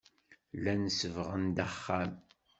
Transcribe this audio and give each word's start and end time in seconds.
Llan 0.57 0.83
sebbɣen-d 0.99 1.57
axxam. 1.65 2.13